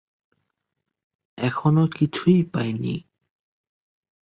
[1.37, 2.95] এখনো কিছুই পাইনি।